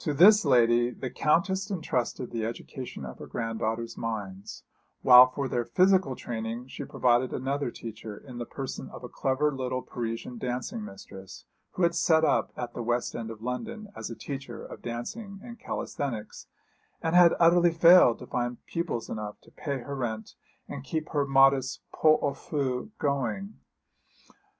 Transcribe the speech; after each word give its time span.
To 0.00 0.12
this 0.12 0.44
lady 0.44 0.90
the 0.90 1.10
Countess 1.10 1.70
entrusted 1.70 2.32
the 2.32 2.44
education 2.44 3.04
of 3.04 3.18
her 3.18 3.28
granddaughters' 3.28 3.96
minds, 3.96 4.64
while 5.02 5.30
for 5.30 5.46
their 5.46 5.64
physical 5.64 6.16
training 6.16 6.66
she 6.66 6.84
provided 6.84 7.32
another 7.32 7.70
teacher 7.70 8.16
in 8.16 8.38
the 8.38 8.46
person 8.46 8.88
of 8.90 9.04
a 9.04 9.08
clever 9.08 9.52
little 9.54 9.80
Parisian 9.80 10.38
dancing 10.38 10.84
mistress, 10.84 11.44
who 11.74 11.84
had 11.84 11.94
set 11.94 12.24
up 12.24 12.52
at 12.56 12.74
the 12.74 12.82
West 12.82 13.14
End 13.14 13.30
of 13.30 13.42
London 13.42 13.90
as 13.94 14.10
a 14.10 14.16
teacher 14.16 14.64
of 14.66 14.82
dancing 14.82 15.38
and 15.44 15.60
calisthenics, 15.60 16.48
and 17.00 17.14
had 17.14 17.34
utterly 17.38 17.70
failed 17.70 18.18
to 18.18 18.26
find 18.26 18.56
pupils 18.66 19.08
enough 19.08 19.40
to 19.40 19.52
pay 19.52 19.78
her 19.78 19.94
rent 19.94 20.34
and 20.66 20.82
keep 20.82 21.10
her 21.10 21.24
modest 21.24 21.80
pot 21.92 22.18
au 22.22 22.34
feu 22.34 22.90
going. 22.98 23.54